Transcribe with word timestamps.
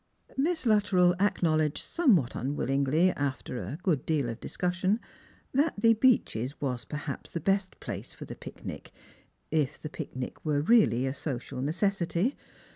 35 0.29 0.43
Miss 0.43 0.65
Luttrell 0.65 1.15
acknowledged 1.19 1.77
somewhat 1.83 2.33
unwillingly, 2.33 3.11
after 3.11 3.59
a 3.61 3.77
good 3.83 4.03
deal 4.07 4.29
of 4.29 4.39
discussion, 4.39 4.99
that 5.53 5.75
the 5.77 5.93
Beeches 5.93 6.59
was 6.59 6.85
perhaps 6.85 7.29
the 7.29 7.39
best 7.39 7.79
place 7.79 8.11
for 8.11 8.25
the 8.25 8.33
picnic, 8.35 8.91
if 9.51 9.77
the 9.79 9.89
picnic 9.89 10.43
were 10.43 10.59
really 10.61 11.05
a 11.05 11.13
social 11.13 11.61
necessity. 11.61 12.35